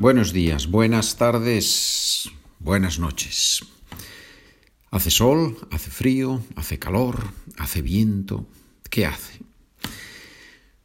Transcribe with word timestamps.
Buenos 0.00 0.32
días, 0.32 0.70
buenas 0.70 1.18
tardes, 1.18 2.30
buenas 2.58 2.98
noches. 2.98 3.60
Hace 4.90 5.10
sol, 5.10 5.58
hace 5.70 5.90
frío, 5.90 6.42
hace 6.56 6.78
calor, 6.78 7.18
hace 7.58 7.82
viento. 7.82 8.46
¿Qué 8.88 9.04
hace? 9.04 9.40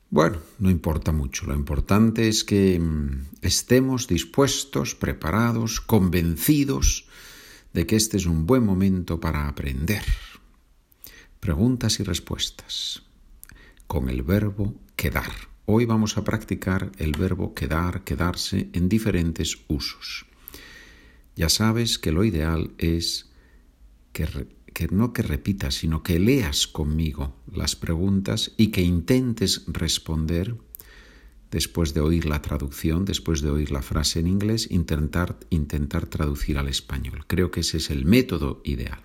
Bueno, 0.10 0.40
no 0.60 0.70
importa 0.70 1.14
mucho. 1.14 1.46
Lo 1.46 1.56
importante 1.56 2.28
es 2.28 2.44
que 2.44 2.78
mm, 2.78 3.28
estemos 3.42 4.10
dispuestos, 4.10 4.96
preparados, 4.96 5.79
convencidos 5.79 7.08
de 7.72 7.88
que 7.88 7.96
este 7.96 8.18
es 8.18 8.26
un 8.26 8.46
buen 8.46 8.66
momento 8.66 9.22
para 9.22 9.47
aprender. 9.47 10.04
Preguntas 11.40 12.02
y 12.02 12.04
respuestas 12.04 13.04
con 13.88 14.10
el 14.10 14.24
verbo 14.24 14.74
quedar. 14.97 15.54
Hoy 15.68 15.86
vamos 15.86 16.16
a 16.18 16.23
practicar 16.23 16.91
el 17.00 17.13
verbo 17.13 17.55
quedar, 17.55 18.04
quedarse 18.04 18.70
en 18.73 18.88
diferentes 18.88 19.58
usos. 19.68 20.27
Ya 21.35 21.49
sabes 21.49 21.98
que 21.98 22.12
lo 22.12 22.23
ideal 22.23 22.76
es 22.77 23.31
que, 24.13 24.27
no 24.91 25.12
que 25.12 25.23
repitas, 25.23 25.73
sino 25.73 26.03
que 26.03 26.20
leas 26.20 26.67
conmigo 26.67 27.36
las 27.52 27.75
preguntas 27.75 28.52
y 28.58 28.67
que 28.67 28.84
intentes 28.84 29.63
responder 29.66 30.55
después 31.49 31.95
de 31.95 32.02
oír 32.02 32.27
la 32.27 32.44
traducción, 32.44 33.03
después 33.03 33.41
de 33.41 33.50
oír 33.50 33.72
la 33.72 33.81
frase 33.81 34.20
en 34.20 34.27
inglés, 34.27 34.70
intentar, 34.70 35.39
intentar 35.50 36.05
traducir 36.05 36.59
al 36.59 36.67
español. 36.67 37.25
Creo 37.25 37.50
que 37.50 37.61
ese 37.61 37.77
es 37.77 37.89
el 37.89 38.05
método 38.05 38.61
ideal. 38.63 39.00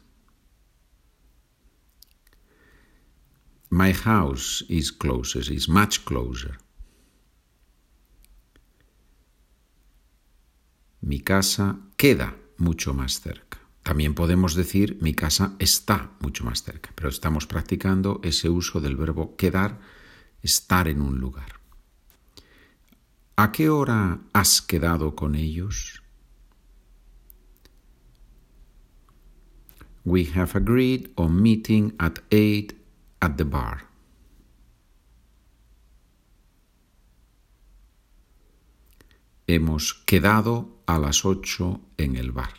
My 3.70 3.92
house 3.92 4.64
is 4.70 4.94
closest, 4.94 5.52
is 5.52 5.68
much 5.68 6.06
closer. 6.06 6.60
Mi 11.02 11.20
casa 11.20 11.78
queda 11.98 12.38
mucho 12.58 12.94
más 12.94 13.20
cerca. 13.20 13.60
También 13.84 14.16
podemos 14.16 14.56
decir 14.56 14.98
mi 15.02 15.14
casa 15.14 15.58
está 15.60 16.12
mucho 16.22 16.45
más 16.45 16.64
cerca, 16.64 16.94
pero 16.95 17.10
estamos 17.10 17.48
practicando 17.48 18.22
ese 18.23 18.48
uso 18.48 18.80
del 18.80 18.95
verbo 18.95 19.36
quedar, 19.36 19.78
estar 20.42 20.88
en 20.88 21.02
un 21.02 21.20
lugar. 21.20 21.60
¿A 23.36 23.52
qué 23.52 23.67
hora 23.67 24.22
has 24.32 24.62
quedado 24.62 25.17
con 25.17 25.36
ellos? 25.36 26.03
We 30.06 30.26
have 30.36 30.56
agreed 30.56 31.14
on 31.18 31.42
meeting 31.42 31.94
at 32.00 32.20
8 32.30 32.73
at 33.22 33.38
the 33.38 33.46
bar. 33.46 33.88
Hemos 39.48 39.94
quedado 40.05 40.70
a 40.88 40.98
las 41.00 41.26
8 41.26 41.80
en 41.98 42.16
el 42.17 42.32
bar. 42.32 42.54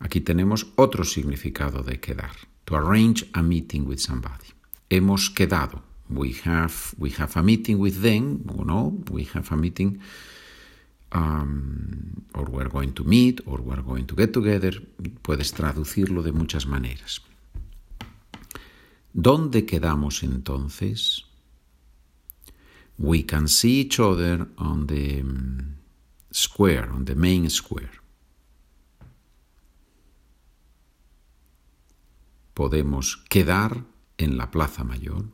Aquí 0.00 0.20
tenemos 0.20 0.72
otro 0.76 1.04
significado 1.04 1.82
de 1.82 2.00
quedar. 2.00 2.32
To 2.64 2.76
arrange 2.76 3.28
a 3.34 3.42
meeting 3.42 3.86
with 3.86 3.98
somebody. 3.98 4.46
Hemos 4.88 5.30
quedado. 5.30 5.82
We 6.08 6.34
have, 6.44 6.94
we 6.98 7.10
have 7.10 7.36
a 7.36 7.42
meeting 7.42 7.78
with 7.78 8.02
them, 8.02 8.44
or 8.48 8.64
no, 8.64 8.98
we 9.10 9.24
have 9.34 9.50
a 9.52 9.56
meeting 9.56 10.00
or 11.14 12.44
we're 12.48 12.68
going 12.68 12.92
to 12.94 13.04
meet, 13.04 13.40
or 13.46 13.60
we're 13.60 13.82
going 13.82 14.06
to 14.06 14.16
get 14.16 14.32
together, 14.32 14.72
puedes 15.22 15.52
traducirlo 15.52 16.22
de 16.22 16.32
muchas 16.32 16.66
maneras. 16.66 17.20
¿Dónde 19.12 19.66
quedamos 19.66 20.22
entonces? 20.22 21.24
We 22.98 23.24
can 23.24 23.48
see 23.48 23.80
each 23.80 24.00
other 24.00 24.46
on 24.56 24.86
the 24.86 25.20
um, 25.20 25.76
square, 26.30 26.88
on 26.90 27.04
the 27.04 27.14
main 27.14 27.50
square. 27.50 28.00
Podemos 32.54 33.16
quedar 33.28 33.84
en 34.18 34.36
la 34.36 34.50
Plaza 34.50 34.84
Mayor 34.84 35.24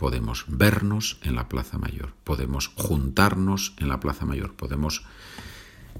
podemos 0.00 0.46
vernos 0.48 1.18
en 1.24 1.34
la 1.34 1.50
Plaza 1.50 1.76
Mayor, 1.76 2.14
podemos 2.24 2.68
juntarnos 2.68 3.74
en 3.76 3.90
la 3.90 4.00
Plaza 4.00 4.24
Mayor, 4.24 4.54
podemos 4.54 5.04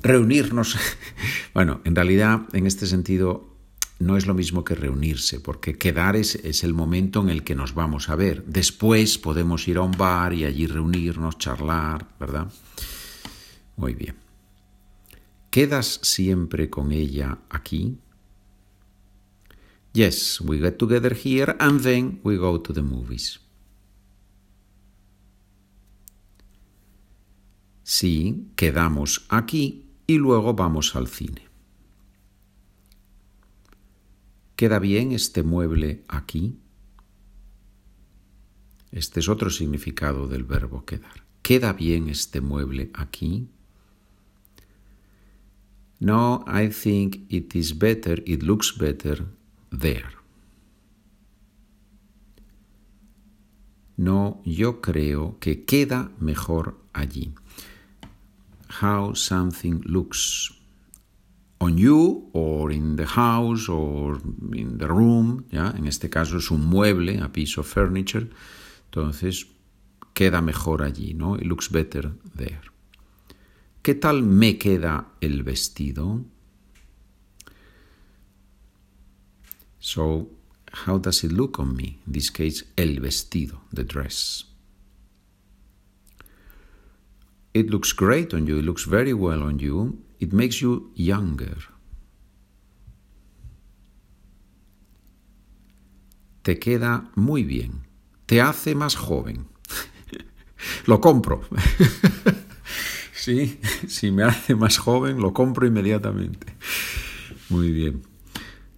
reunirnos. 0.02 0.78
bueno, 1.54 1.82
en 1.84 1.94
realidad, 1.94 2.48
en 2.54 2.66
este 2.66 2.86
sentido, 2.86 3.54
no 3.98 4.16
es 4.16 4.26
lo 4.26 4.32
mismo 4.32 4.64
que 4.64 4.74
reunirse, 4.74 5.38
porque 5.38 5.76
quedar 5.76 6.16
es, 6.16 6.64
el 6.64 6.72
momento 6.72 7.20
en 7.20 7.28
el 7.28 7.44
que 7.44 7.54
nos 7.54 7.74
vamos 7.74 8.08
a 8.08 8.16
ver. 8.16 8.42
Después 8.46 9.18
podemos 9.18 9.68
ir 9.68 9.76
a 9.76 9.82
un 9.82 9.92
bar 9.92 10.32
y 10.32 10.46
allí 10.46 10.66
reunirnos, 10.66 11.36
charlar, 11.36 12.08
¿verdad? 12.18 12.50
Muy 13.76 13.92
bien. 13.92 14.16
¿Quedas 15.50 16.00
siempre 16.02 16.70
con 16.70 16.90
ella 16.90 17.36
aquí? 17.50 17.98
Yes, 19.92 20.40
we 20.40 20.56
get 20.56 20.78
together 20.78 21.14
here 21.14 21.54
and 21.58 21.82
then 21.82 22.20
we 22.24 22.38
go 22.38 22.58
to 22.58 22.72
the 22.72 22.80
movies. 22.80 23.40
Sí, 27.92 28.46
quedamos 28.54 29.26
aquí 29.28 29.90
y 30.06 30.18
luego 30.18 30.54
vamos 30.54 30.94
al 30.94 31.08
cine. 31.08 31.48
¿Queda 34.54 34.78
bien 34.78 35.10
este 35.10 35.42
mueble 35.42 36.04
aquí? 36.06 36.56
Este 38.92 39.18
es 39.18 39.28
otro 39.28 39.50
significado 39.50 40.28
del 40.28 40.44
verbo 40.44 40.84
quedar. 40.84 41.24
¿Queda 41.42 41.72
bien 41.72 42.08
este 42.08 42.40
mueble 42.40 42.92
aquí? 42.94 43.48
No, 45.98 46.44
I 46.46 46.68
think 46.68 47.26
it 47.28 47.56
is 47.56 47.76
better, 47.76 48.22
it 48.24 48.44
looks 48.44 48.78
better 48.78 49.26
there. 49.76 50.12
No, 53.96 54.40
yo 54.44 54.80
creo 54.80 55.38
que 55.40 55.64
queda 55.64 56.12
mejor 56.20 56.78
allí 56.92 57.34
how 58.80 59.14
something 59.14 59.82
looks 59.84 60.50
on 61.60 61.76
you 61.76 62.30
or 62.32 62.72
in 62.72 62.96
the 62.96 63.04
house 63.06 63.68
or 63.68 64.18
in 64.54 64.78
the 64.78 64.88
room, 64.88 65.44
¿ya? 65.50 65.74
En 65.76 65.86
este 65.86 66.08
caso 66.08 66.38
es 66.38 66.50
un 66.50 66.64
mueble, 66.66 67.20
a 67.20 67.28
piece 67.28 67.58
of 67.58 67.66
furniture, 67.66 68.28
entonces 68.86 69.46
queda 70.14 70.40
mejor 70.40 70.82
allí, 70.82 71.14
¿no? 71.14 71.36
It 71.36 71.44
looks 71.44 71.70
better 71.70 72.12
there. 72.34 72.62
¿Qué 73.82 73.94
tal 73.94 74.22
me 74.22 74.58
queda 74.58 75.06
el 75.20 75.42
vestido? 75.42 76.24
So, 79.78 80.28
how 80.86 80.98
does 80.98 81.24
it 81.24 81.32
look 81.32 81.58
on 81.58 81.74
me? 81.74 81.98
In 82.06 82.12
this 82.12 82.30
case, 82.30 82.64
el 82.76 83.00
vestido, 83.00 83.60
the 83.72 83.84
dress. 83.84 84.49
It 87.52 87.70
looks 87.70 87.92
great 87.92 88.32
on 88.32 88.46
you, 88.46 88.58
it 88.58 88.64
looks 88.64 88.84
very 88.84 89.12
well 89.12 89.42
on 89.42 89.58
you, 89.58 89.98
it 90.20 90.32
makes 90.32 90.60
you 90.60 90.92
younger. 90.94 91.56
Te 96.42 96.58
queda 96.58 97.10
muy 97.16 97.44
bien, 97.44 97.86
te 98.26 98.40
hace 98.40 98.74
más 98.74 98.96
joven. 98.96 99.46
lo 100.86 101.00
compro. 101.00 101.42
si 103.12 104.10
me 104.10 104.22
hace 104.22 104.54
más 104.54 104.78
joven, 104.78 105.20
lo 105.20 105.32
compro 105.32 105.66
inmediatamente. 105.66 106.54
Muy 107.50 107.72
bien. 107.72 108.02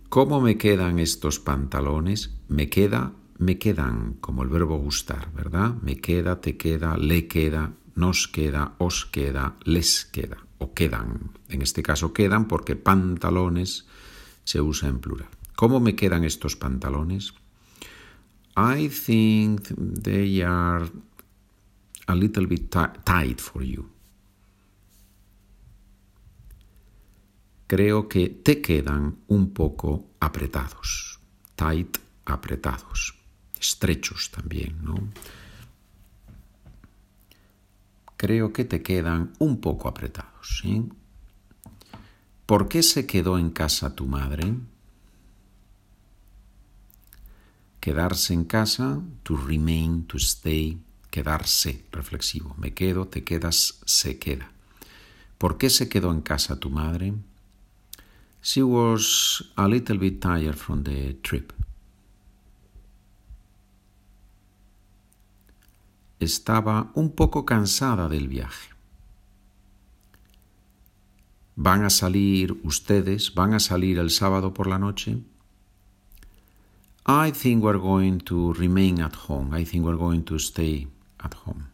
¿Cómo 0.08 0.40
me 0.40 0.58
quedan 0.58 0.98
estos 0.98 1.38
pantalones? 1.40 2.34
Me 2.48 2.68
queda, 2.68 3.12
me 3.38 3.58
quedan, 3.58 4.14
como 4.20 4.42
el 4.42 4.50
verbo 4.50 4.76
gustar, 4.76 5.32
¿verdad? 5.32 5.74
Me 5.82 5.96
queda, 5.96 6.40
te 6.40 6.56
queda, 6.56 6.98
le 6.98 7.28
queda, 7.28 7.72
nos 7.94 8.28
queda, 8.28 8.74
os 8.78 9.04
queda, 9.06 9.56
les 9.64 10.04
queda 10.04 10.38
o 10.58 10.72
quedan. 10.74 11.30
En 11.48 11.62
este 11.62 11.82
caso 11.82 12.12
quedan 12.12 12.48
porque 12.48 12.76
pantalones 12.76 13.86
se 14.44 14.60
usa 14.60 14.88
en 14.88 15.00
plural. 15.00 15.28
¿Cómo 15.56 15.80
me 15.80 15.94
quedan 15.94 16.24
estos 16.24 16.56
pantalones? 16.56 17.34
I 18.56 18.88
think 18.88 19.68
they 20.02 20.42
are 20.42 20.86
a 22.06 22.14
little 22.14 22.46
bit 22.46 22.74
tight 23.04 23.40
for 23.40 23.62
you. 23.62 23.88
Creo 27.66 28.06
que 28.08 28.28
te 28.28 28.60
quedan 28.60 29.16
un 29.28 29.54
poco 29.54 30.10
apretados. 30.20 31.20
Tight, 31.54 31.96
apretados. 32.26 33.14
Estrechos 33.58 34.30
también, 34.30 34.76
¿no? 34.82 34.94
Creo 38.22 38.52
que 38.52 38.64
te 38.64 38.82
quedan 38.84 39.32
un 39.40 39.60
poco 39.60 39.88
apretados, 39.88 40.60
¿sí? 40.62 40.88
¿Por 42.46 42.68
qué 42.68 42.84
se 42.84 43.04
quedó 43.04 43.36
en 43.36 43.50
casa 43.50 43.96
tu 43.96 44.06
madre? 44.06 44.54
Quedarse 47.80 48.32
en 48.32 48.44
casa, 48.44 49.00
to 49.24 49.36
remain, 49.36 50.04
to 50.04 50.18
stay, 50.18 50.80
quedarse, 51.10 51.84
reflexivo. 51.90 52.54
Me 52.58 52.72
quedo, 52.72 53.08
te 53.08 53.24
quedas, 53.24 53.80
se 53.86 54.20
queda. 54.20 54.52
¿Por 55.36 55.58
qué 55.58 55.68
se 55.68 55.88
quedó 55.88 56.12
en 56.12 56.20
casa 56.20 56.60
tu 56.60 56.70
madre? 56.70 57.14
She 58.40 58.62
was 58.62 59.50
a 59.56 59.66
little 59.66 59.98
bit 59.98 60.20
tired 60.20 60.54
from 60.54 60.84
the 60.84 61.14
trip. 61.24 61.52
Estaba 66.22 66.92
un 66.94 67.10
poco 67.16 67.44
cansada 67.44 68.08
del 68.08 68.28
viaje. 68.28 68.70
¿Van 71.56 71.82
a 71.82 71.90
salir 71.90 72.52
ustedes? 72.62 73.34
¿Van 73.34 73.54
a 73.54 73.58
salir 73.58 73.98
el 73.98 74.10
sábado 74.10 74.54
por 74.54 74.68
la 74.68 74.78
noche? 74.78 75.18
I 77.06 77.32
think 77.32 77.64
we're 77.64 77.80
going 77.80 78.20
to 78.20 78.52
remain 78.52 79.02
at 79.02 79.14
home. 79.28 79.52
I 79.52 79.64
think 79.64 79.84
we're 79.84 79.98
going 79.98 80.22
to 80.22 80.38
stay 80.38 80.86
at 81.18 81.34
home. 81.44 81.64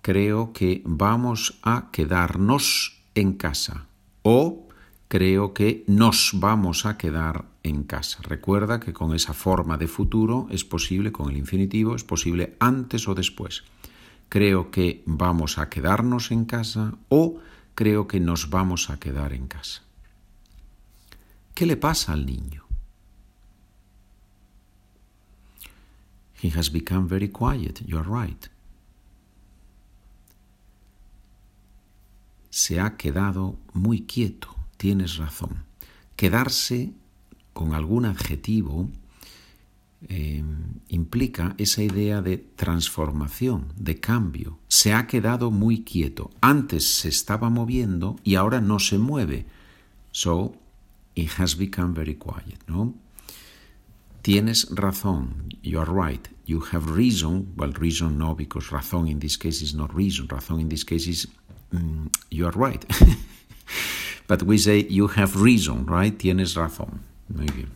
Creo 0.00 0.54
que 0.54 0.82
vamos 0.86 1.58
a 1.62 1.90
quedarnos 1.92 3.02
en 3.14 3.34
casa. 3.34 3.86
O 4.22 4.65
creo 5.08 5.54
que 5.54 5.84
nos 5.86 6.32
vamos 6.34 6.86
a 6.86 6.96
quedar 6.98 7.44
en 7.62 7.84
casa. 7.84 8.18
Recuerda 8.22 8.80
que 8.80 8.92
con 8.92 9.14
esa 9.14 9.34
forma 9.34 9.76
de 9.76 9.88
futuro 9.88 10.46
es 10.50 10.64
posible, 10.64 11.12
con 11.12 11.30
el 11.30 11.36
infinitivo, 11.36 11.94
es 11.94 12.04
posible 12.04 12.56
antes 12.58 13.08
o 13.08 13.14
después. 13.14 13.64
Creo 14.28 14.70
que 14.70 15.02
vamos 15.06 15.58
a 15.58 15.68
quedarnos 15.68 16.30
en 16.30 16.44
casa 16.44 16.94
o 17.08 17.38
creo 17.74 18.08
que 18.08 18.18
nos 18.18 18.50
vamos 18.50 18.90
a 18.90 18.98
quedar 18.98 19.32
en 19.32 19.46
casa. 19.46 19.82
¿Qué 21.54 21.66
le 21.66 21.76
pasa 21.76 22.12
al 22.12 22.26
niño? 22.26 22.64
He 26.42 26.50
has 26.50 26.70
become 26.70 27.08
very 27.08 27.28
quiet, 27.28 27.80
you 27.86 27.98
are 27.98 28.08
right. 28.08 28.48
Se 32.50 32.80
ha 32.80 32.96
quedado 32.96 33.56
muy 33.72 34.02
quieto, 34.02 34.55
tienes 34.76 35.16
razón. 35.16 35.64
Quedarse 36.16 36.92
con 37.52 37.74
algún 37.74 38.04
adjetivo 38.04 38.88
eh, 40.08 40.44
implica 40.88 41.54
esa 41.58 41.82
idea 41.82 42.22
de 42.22 42.38
transformación, 42.38 43.72
de 43.76 43.98
cambio. 43.98 44.58
Se 44.68 44.92
ha 44.92 45.06
quedado 45.06 45.50
muy 45.50 45.82
quieto. 45.82 46.30
Antes 46.40 46.88
se 46.88 47.08
estaba 47.08 47.50
moviendo 47.50 48.16
y 48.22 48.34
ahora 48.34 48.60
no 48.60 48.78
se 48.78 48.98
mueve. 48.98 49.46
So, 50.12 50.54
it 51.14 51.30
has 51.38 51.56
become 51.56 51.94
very 51.94 52.14
quiet, 52.14 52.62
¿no? 52.66 52.94
Tienes 54.22 54.68
razón, 54.70 55.54
you 55.62 55.80
are 55.80 55.90
right. 55.90 56.28
You 56.46 56.62
have 56.72 56.90
reason, 56.90 57.52
well, 57.56 57.72
reason 57.72 58.18
no, 58.18 58.34
because 58.34 58.70
razón 58.70 59.08
in 59.08 59.18
this 59.18 59.36
case 59.36 59.62
is 59.62 59.74
not 59.74 59.92
reason. 59.94 60.28
Razón 60.28 60.60
in 60.60 60.68
this 60.68 60.84
case 60.84 61.08
is 61.08 61.28
mm, 61.72 62.08
you 62.30 62.46
are 62.46 62.56
right. 62.56 62.84
But 64.28 64.42
we 64.42 64.58
say 64.58 64.86
you 64.88 65.08
have 65.08 65.36
reason, 65.36 65.86
right? 65.86 66.16
Tienes 66.16 66.54
razón. 66.54 67.00
Muy 67.28 67.46
bien. 67.46 67.70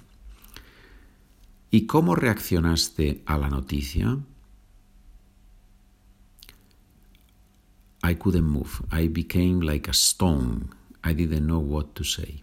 ¿Y 1.70 1.86
cómo 1.86 2.16
reaccionaste 2.16 3.22
a 3.26 3.38
la 3.38 3.48
noticia? 3.48 4.18
I 8.02 8.14
couldn't 8.14 8.46
move. 8.46 8.82
I 8.90 9.08
became 9.08 9.60
like 9.60 9.88
a 9.88 9.94
stone. 9.94 10.70
I 11.04 11.14
didn't 11.14 11.46
know 11.46 11.60
what 11.60 11.94
to 11.94 12.04
say. 12.04 12.42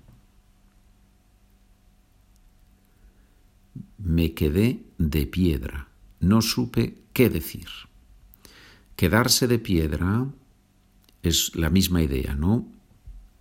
Me 3.98 4.34
quedé 4.34 4.84
de 4.98 5.26
piedra. 5.26 5.88
No 6.22 6.42
supe 6.42 6.96
qué 7.12 7.30
decir. 7.30 7.68
Quedarse 8.96 9.48
de 9.48 9.60
piedra 9.60 10.28
es 11.22 11.56
la 11.56 11.70
misma 11.70 12.02
idea, 12.02 12.34
¿no? 12.34 12.77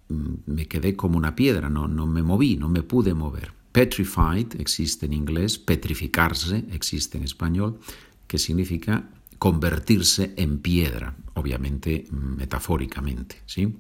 Me 0.08 0.66
quedé 0.66 0.94
como 0.94 1.16
una 1.18 1.34
piedra, 1.34 1.68
no, 1.68 1.88
no 1.88 2.06
me 2.06 2.22
moví, 2.22 2.56
no 2.56 2.68
me 2.68 2.82
pude 2.82 3.14
mover. 3.14 3.52
Petrified 3.72 4.58
existe 4.58 5.06
en 5.06 5.12
inglés, 5.12 5.58
petrificarse 5.58 6.64
existe 6.72 7.18
en 7.18 7.24
español, 7.24 7.78
que 8.26 8.38
significa 8.38 9.08
convertirse 9.38 10.32
en 10.36 10.58
piedra, 10.60 11.16
obviamente 11.34 12.06
metafóricamente. 12.10 13.42
¿sí? 13.46 13.76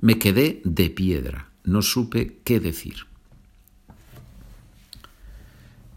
Me 0.00 0.18
quedé 0.18 0.60
de 0.64 0.90
piedra, 0.90 1.50
no 1.64 1.82
supe 1.82 2.40
qué 2.44 2.60
decir. 2.60 3.06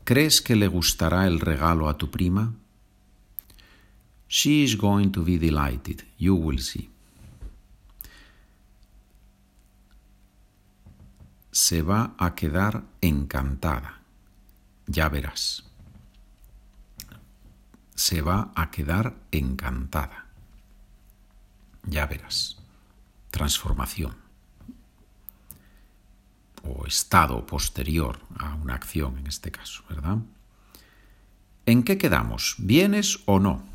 ¿Crees 0.04 0.42
que 0.42 0.56
le 0.56 0.68
gustará 0.68 1.28
el 1.28 1.40
regalo 1.40 1.90
a 1.90 1.98
tu 1.98 2.10
prima? 2.10 2.54
She 4.30 4.64
is 4.64 4.78
going 4.78 5.10
to 5.12 5.24
be 5.24 5.38
delighted, 5.38 6.04
you 6.18 6.36
will 6.36 6.60
see. 6.60 6.90
Se 11.57 11.81
va 11.81 12.13
a 12.19 12.36
quedar 12.36 12.83
encantada, 13.01 14.01
ya 14.86 15.09
verás. 15.09 15.63
Se 17.95 18.21
va 18.21 18.51
a 18.54 18.69
quedar 18.69 19.15
encantada, 19.31 20.27
ya 21.81 22.06
verás. 22.06 22.57
Transformación 23.31 24.15
o 26.62 26.86
estado 26.86 27.44
posterior 27.48 28.19
a 28.37 28.54
una 28.54 28.76
acción 28.76 29.18
en 29.18 29.26
este 29.26 29.49
caso, 29.49 29.83
¿verdad? 29.90 30.19
¿En 31.66 31.81
qué 31.81 31.97
quedamos? 31.97 32.54
¿Vienes 32.59 33.21
o 33.26 33.40
no? 33.40 33.66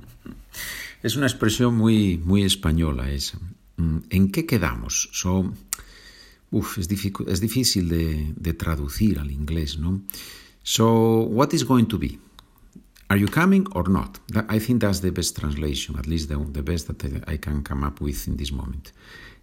es 1.02 1.16
una 1.16 1.28
expresión 1.28 1.78
muy, 1.78 2.18
muy 2.18 2.42
española 2.42 3.10
esa. 3.10 3.38
Mm, 3.78 4.00
¿En 4.10 4.30
qué 4.30 4.44
quedamos? 4.44 5.08
So, 5.12 5.54
es, 6.52 7.40
difícil 7.40 7.88
de, 7.88 8.54
traducir 8.54 9.18
al 9.18 9.30
inglés, 9.30 9.78
¿no? 9.78 10.02
So, 10.62 11.22
what 11.22 11.52
is 11.54 11.64
going 11.64 11.86
to 11.86 11.98
be? 11.98 12.18
Are 13.08 13.18
you 13.18 13.26
coming 13.26 13.66
or 13.72 13.88
not? 13.88 14.20
I 14.48 14.60
think 14.60 14.82
that's 14.82 15.00
the 15.00 15.10
best 15.10 15.36
translation, 15.36 15.96
at 15.98 16.06
least 16.06 16.28
the, 16.28 16.62
best 16.62 16.86
that 16.86 17.02
I 17.26 17.38
can 17.38 17.62
come 17.62 17.82
up 17.84 18.00
with 18.00 18.28
in 18.28 18.36
this 18.36 18.52
moment. 18.52 18.92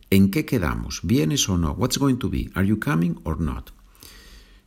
¿En 0.09 0.31
qué 0.31 0.45
quedamos? 0.45 1.01
¿Vienes 1.03 1.49
o 1.49 1.57
no? 1.57 1.73
What's 1.73 1.97
going 1.97 2.17
to 2.19 2.29
be? 2.29 2.49
Are 2.55 2.63
you 2.63 2.77
coming 2.77 3.19
or 3.25 3.37
not? 3.39 3.71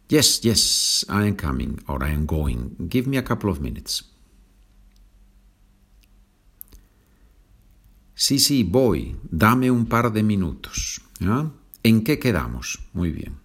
Yes, 0.09 0.45
yes, 0.45 1.05
I 1.09 1.27
am 1.27 1.37
coming 1.37 1.79
or 1.89 2.03
I 2.03 2.11
am 2.11 2.27
going. 2.27 2.89
Give 2.89 3.07
me 3.07 3.17
a 3.17 3.23
couple 3.23 3.49
of 3.49 3.61
minutes. 3.61 4.05
Sí, 8.15 8.39
sí, 8.39 8.65
voy. 8.65 9.17
Dame 9.31 9.71
un 9.71 9.87
par 9.87 10.13
de 10.13 10.23
minutos. 10.23 11.01
¿En 11.83 12.05
qué 12.05 12.19
quedamos? 12.19 12.81
Muy 12.93 13.11
bien. 13.11 13.39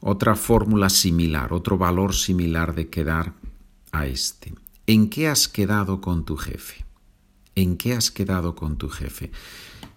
Otra 0.00 0.34
fórmula 0.34 0.88
similar, 0.88 1.52
otro 1.52 1.76
valor 1.76 2.14
similar 2.14 2.74
de 2.74 2.88
quedar 2.88 3.34
a 3.92 4.06
este. 4.06 4.54
¿En 4.86 5.10
qué 5.10 5.28
has 5.28 5.46
quedado 5.46 6.00
con 6.00 6.24
tu 6.24 6.36
jefe? 6.36 6.84
¿En 7.54 7.76
qué 7.76 7.92
has 7.92 8.10
quedado 8.10 8.54
con 8.54 8.78
tu 8.78 8.88
jefe? 8.88 9.30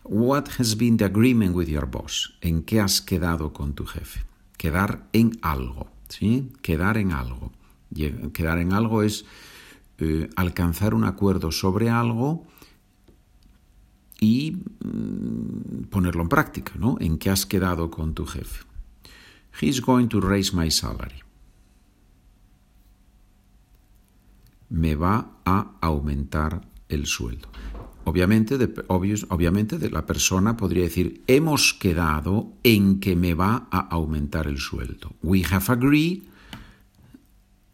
What 0.04 0.46
has 0.60 0.76
been 0.76 0.98
the 0.98 1.06
agreement 1.06 1.56
with 1.56 1.68
your 1.68 1.86
boss? 1.86 2.38
¿En 2.42 2.64
qué 2.64 2.82
has 2.82 3.02
quedado 3.02 3.54
con 3.54 3.74
tu 3.74 3.86
jefe? 3.86 4.26
Quedar 4.58 5.08
en 5.14 5.40
algo, 5.42 5.88
¿sí? 6.10 6.52
Quedar 6.62 6.98
en 6.98 7.14
algo. 7.14 7.54
Quedar 8.34 8.60
en 8.60 8.74
algo 8.74 9.04
es 9.04 9.24
eh, 10.00 10.30
alcanzar 10.36 10.94
un 10.94 11.06
acuerdo 11.06 11.52
sobre 11.52 11.90
algo 11.90 12.46
y 14.20 14.58
mm, 14.84 15.84
ponerlo 15.90 16.24
en 16.24 16.30
práctica, 16.30 16.74
¿no? 16.78 16.98
¿En 17.00 17.18
qué 17.18 17.30
has 17.30 17.46
quedado 17.46 17.90
con 17.90 18.14
tu 18.14 18.26
jefe? 18.26 18.64
He's 19.62 19.82
going 19.82 20.08
to 20.08 20.20
raise 20.20 20.56
my 20.56 20.72
salary. 20.72 21.22
Me 24.70 24.96
va 24.96 25.38
a 25.46 25.78
aumentar 25.82 26.62
el 26.90 27.06
sueldo. 27.06 27.50
Obviamente, 28.06 28.58
de, 28.58 28.74
obviamente 28.88 29.78
de 29.78 29.90
la 29.90 30.06
persona 30.06 30.58
podría 30.58 30.84
decir, 30.84 31.24
hemos 31.28 31.74
quedado 31.74 32.52
en 32.64 33.00
que 33.00 33.16
me 33.16 33.34
va 33.34 33.68
a 33.72 33.80
aumentar 33.80 34.48
el 34.48 34.58
sueldo. 34.58 35.14
We 35.22 35.44
have 35.44 35.72
agreed 35.72 36.24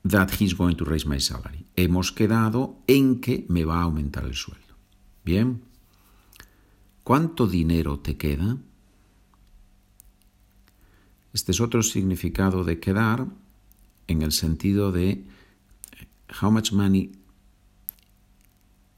that 0.07 0.29
he's 0.39 0.55
going 0.55 0.75
to 0.75 0.85
raise 0.85 1.07
my 1.07 1.19
salary. 1.19 1.65
Hemos 1.75 2.11
quedado 2.11 2.77
en 2.87 3.21
que 3.21 3.45
me 3.49 3.65
va 3.65 3.79
a 3.79 3.83
aumentar 3.83 4.25
el 4.25 4.35
sueldo. 4.35 4.75
Bien. 5.23 5.61
¿Cuánto 7.09 7.47
dinero 7.47 7.97
te 7.97 8.17
queda? 8.17 8.59
Este 11.33 11.53
es 11.53 11.59
otro 11.59 11.81
significado 11.81 12.63
de 12.63 12.79
quedar 12.79 13.25
en 14.05 14.21
el 14.21 14.31
sentido 14.31 14.91
de 14.91 15.25
how 16.39 16.51
much 16.51 16.71
money 16.71 17.11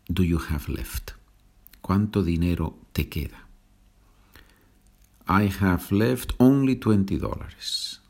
do 0.10 0.24
you 0.24 0.41
have 0.50 0.68
left? 0.68 1.12
¿Cuánto 1.80 2.22
dinero 2.22 2.77
te 2.91 3.08
queda? 3.08 3.48
I 5.30 5.50
have 5.62 5.89
left 5.91 6.34
only 6.38 6.75
$20. 6.75 8.01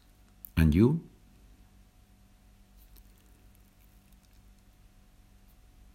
And 0.55 0.73
you? 0.73 0.99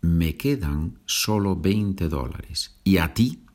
Me 0.00 0.36
quedan 0.36 1.00
solo 1.06 1.56
20 1.56 2.08
dólares. 2.08 2.78
¿Y 2.84 2.98
a 2.98 3.12
ti? 3.12 3.45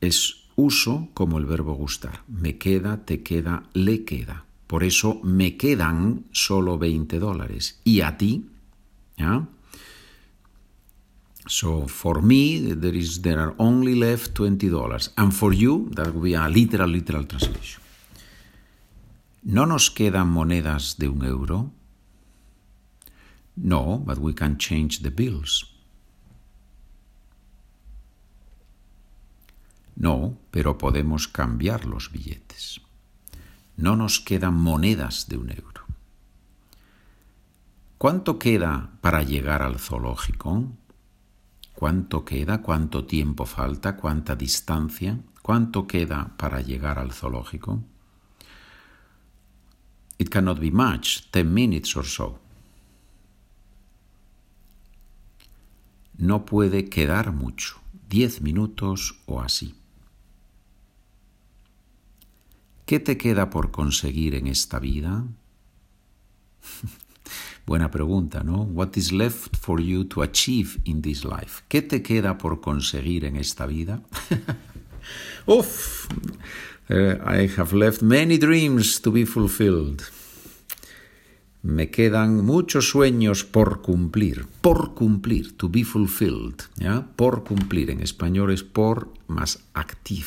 Es 0.00 0.48
uso 0.56 1.08
como 1.14 1.38
el 1.38 1.46
verbo 1.46 1.74
gustar. 1.74 2.22
Me 2.28 2.58
queda, 2.58 3.04
te 3.04 3.22
queda, 3.22 3.64
le 3.72 4.04
queda. 4.04 4.44
Por 4.66 4.84
eso 4.84 5.20
me 5.22 5.56
quedan 5.56 6.26
solo 6.32 6.78
20 6.78 7.18
dólares. 7.18 7.80
¿Y 7.84 8.02
a 8.02 8.16
ti? 8.16 8.46
¿Ya? 9.18 9.48
So 11.46 11.88
for 11.88 12.22
me, 12.22 12.74
there 12.76 12.96
is 12.96 13.22
there 13.22 13.40
are 13.40 13.54
only 13.58 13.96
left 13.96 14.34
twenty 14.34 14.68
dollars, 14.68 15.10
and 15.16 15.32
for 15.32 15.52
you, 15.52 15.90
that 15.96 16.14
would 16.14 16.22
be 16.22 16.34
a 16.34 16.48
literal 16.48 16.88
literal 16.88 17.26
translation. 17.26 17.82
¿No 19.42 19.66
nos 19.66 19.90
quedan 19.90 20.28
monedas 20.28 20.96
de 20.98 21.08
un 21.08 21.24
euro? 21.24 21.72
No, 23.56 24.00
but 24.06 24.18
we 24.18 24.32
can 24.32 24.58
change 24.58 25.00
the 25.02 25.10
bills. 25.10 25.66
No, 30.00 30.38
pero 30.50 30.78
podemos 30.78 31.28
cambiar 31.28 31.84
los 31.84 32.10
billetes. 32.10 32.80
No 33.76 33.96
nos 33.96 34.18
quedan 34.18 34.54
monedas 34.54 35.28
de 35.28 35.36
un 35.36 35.50
euro. 35.50 35.82
¿Cuánto 37.98 38.38
queda 38.38 38.92
para 39.02 39.22
llegar 39.22 39.60
al 39.60 39.78
zoológico? 39.78 40.64
¿Cuánto 41.74 42.24
queda? 42.24 42.62
¿Cuánto 42.62 43.04
tiempo 43.04 43.44
falta? 43.44 43.98
¿Cuánta 43.98 44.36
distancia? 44.36 45.20
¿Cuánto 45.42 45.86
queda 45.86 46.34
para 46.38 46.62
llegar 46.62 46.98
al 46.98 47.12
zoológico? 47.12 47.84
It 50.16 50.30
cannot 50.30 50.60
be 50.60 50.70
much, 50.70 51.30
ten 51.30 51.52
minutes 51.52 51.94
or 51.94 52.06
so. 52.06 52.38
No 56.16 56.46
puede 56.46 56.88
quedar 56.88 57.32
mucho, 57.32 57.80
diez 58.08 58.40
minutos 58.40 59.20
o 59.26 59.42
así. 59.42 59.74
¿Qué 62.90 62.98
te 62.98 63.16
queda 63.16 63.50
por 63.50 63.70
conseguir 63.70 64.34
en 64.34 64.48
esta 64.48 64.80
vida? 64.80 65.24
Buena 67.64 67.88
pregunta, 67.88 68.42
¿no? 68.42 68.64
What 68.64 68.96
is 68.96 69.12
left 69.12 69.56
for 69.56 69.80
you 69.80 70.02
to 70.06 70.22
achieve 70.22 70.80
in 70.82 71.00
this 71.00 71.24
life? 71.24 71.62
¿Qué 71.68 71.82
te 71.82 72.02
queda 72.02 72.36
por 72.36 72.60
conseguir 72.60 73.24
en 73.26 73.36
esta 73.36 73.66
vida? 73.66 74.02
Uf, 75.46 76.08
uh, 76.90 77.14
I 77.24 77.48
have 77.56 77.72
left 77.72 78.02
many 78.02 78.38
dreams 78.38 79.00
to 79.02 79.12
be 79.12 79.24
fulfilled. 79.24 80.02
Me 81.62 81.90
quedan 81.92 82.44
muchos 82.44 82.88
sueños 82.88 83.44
por 83.44 83.82
cumplir, 83.82 84.46
por 84.60 84.94
cumplir, 84.94 85.56
to 85.56 85.68
be 85.68 85.84
fulfilled. 85.84 86.62
Por 87.14 87.44
cumplir, 87.44 87.90
en 87.90 88.00
español 88.00 88.50
es 88.50 88.64
por 88.64 89.14
más 89.28 89.60
active, 89.74 90.26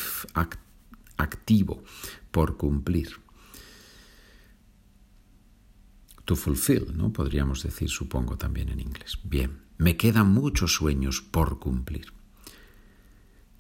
activo, 1.18 1.84
por 2.34 2.58
cumplir 2.58 3.24
to 6.26 6.36
fulfill, 6.36 6.96
¿no? 6.96 7.12
Podríamos 7.12 7.64
decir, 7.64 7.90
supongo, 7.90 8.38
también 8.38 8.70
en 8.70 8.80
inglés. 8.80 9.20
Bien, 9.24 9.62
me 9.78 9.98
quedan 9.98 10.30
muchos 10.30 10.74
sueños 10.74 11.22
por 11.22 11.60
cumplir. 11.60 12.14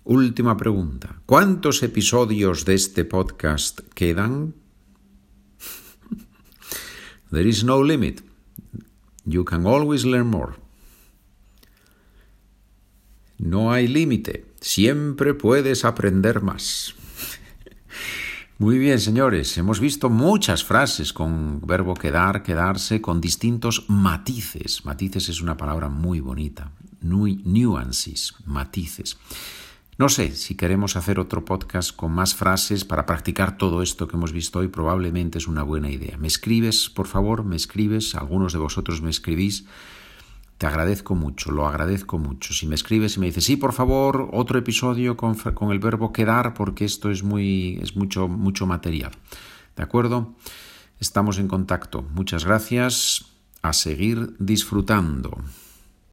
Última 0.06 0.58
pregunta. 0.58 1.22
¿Cuántos 1.26 1.84
episodios 1.84 2.66
de 2.66 2.76
este 2.76 3.06
podcast 3.06 3.82
quedan? 3.94 4.56
There 7.32 7.48
is 7.48 7.64
no 7.64 7.84
limit. 7.84 8.22
You 9.26 9.46
can 9.46 9.66
always 9.66 10.06
learn 10.06 10.28
more. 10.28 10.54
No 13.38 13.72
hay 13.72 13.88
límite. 13.88 14.46
Siempre 14.62 15.34
puedes 15.34 15.84
aprender 15.84 16.42
más. 16.42 16.96
Muy 18.64 18.78
bien, 18.78 18.98
señores, 19.02 19.58
hemos 19.58 19.82
visto 19.82 20.10
muchas 20.10 20.64
frases 20.64 21.12
con 21.12 21.60
verbo 21.68 21.96
quedar, 21.96 22.44
quedarse, 22.44 23.02
con 23.02 23.20
distintos 23.20 23.90
matices. 23.90 24.86
Matices 24.86 25.28
es 25.28 25.42
una 25.42 25.58
palabra 25.58 25.90
muy 25.90 26.22
bonita. 26.22 26.72
Nuances, 27.02 28.34
matices. 28.46 29.18
No 29.98 30.08
sé 30.08 30.34
si 30.38 30.56
queremos 30.56 30.96
hacer 30.96 31.20
otro 31.20 31.44
podcast 31.44 31.94
con 31.94 32.14
más 32.14 32.36
frases 32.36 32.86
para 32.86 33.06
practicar 33.06 33.58
todo 33.58 33.82
esto 33.82 34.08
que 34.08 34.16
hemos 34.16 34.32
visto 34.32 34.60
hoy, 34.60 34.70
probablemente 34.70 35.40
es 35.40 35.48
una 35.50 35.64
buena 35.64 35.92
idea. 35.92 36.18
Me 36.18 36.30
escribes, 36.30 36.88
por 36.88 37.08
favor, 37.08 37.44
me 37.44 37.58
escribes, 37.58 38.16
algunos 38.16 38.54
de 38.54 38.60
vosotros 38.60 39.02
me 39.02 39.10
escribís 39.10 39.66
te 40.58 40.68
agradezco 40.68 41.16
mucho, 41.16 41.52
lo 41.52 41.68
agradezco 41.68 42.18
mucho. 42.18 42.54
Si 42.54 42.68
me 42.68 42.76
escribes 42.76 43.18
y 43.18 43.20
me 43.20 43.26
dices, 43.28 43.44
sí, 43.44 43.58
por 43.58 43.74
favor, 43.74 44.30
otro 44.32 44.60
episodio 44.60 45.18
con, 45.18 45.36
el 45.72 45.80
verbo 45.80 46.14
quedar, 46.14 46.54
porque 46.54 46.86
esto 46.86 47.12
es, 47.12 47.24
muy, 47.24 47.80
es 47.82 47.96
mucho, 47.96 48.28
mucho 48.28 48.66
material. 48.66 49.12
¿De 49.76 49.84
acuerdo? 49.84 50.36
Estamos 51.00 51.40
en 51.40 51.48
contacto. 51.48 52.04
Muchas 52.14 52.46
gracias. 52.46 53.26
A 53.62 53.74
seguir 53.74 54.36
disfrutando. 54.40 55.38